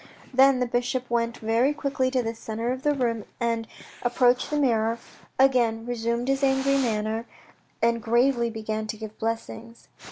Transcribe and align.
"Then 0.33 0.59
the 0.59 0.65
bishop 0.65 1.07
went 1.11 1.37
very 1.37 1.75
quickly 1.75 2.09
to 2.09 2.23
the 2.23 2.33
centre 2.33 2.71
of 2.71 2.81
the 2.81 2.95
room, 2.95 3.23
then 3.37 3.67
approached 4.01 4.49
the 4.49 4.57
mirror, 4.57 4.97
again 5.37 5.85
resumed 5.85 6.27
his 6.27 6.41
angry 6.43 6.77
manner, 6.77 7.27
and 7.83 8.01
gravely 8.01 8.49
began 8.49 8.87
to 8.87 8.97
give 8.97 9.19
blessings. 9.19 9.89